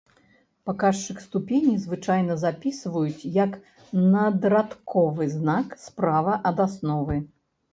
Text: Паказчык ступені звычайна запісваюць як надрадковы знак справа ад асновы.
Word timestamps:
Паказчык 0.67 1.19
ступені 1.25 1.73
звычайна 1.83 2.37
запісваюць 2.45 3.27
як 3.37 3.51
надрадковы 4.15 5.31
знак 5.37 5.67
справа 5.85 6.33
ад 6.53 6.57
асновы. 6.67 7.23